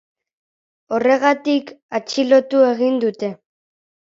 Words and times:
Horregatik, 0.95 1.69
atxilotu 1.99 2.65
egin 2.73 2.99
dute. 3.05 3.31